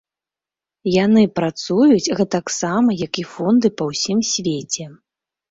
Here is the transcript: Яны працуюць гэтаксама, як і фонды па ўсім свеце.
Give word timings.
Яны 1.05 1.21
працуюць 1.39 2.13
гэтаксама, 2.21 2.97
як 3.05 3.13
і 3.25 3.27
фонды 3.35 3.67
па 3.83 3.93
ўсім 3.93 4.19
свеце. 4.33 4.91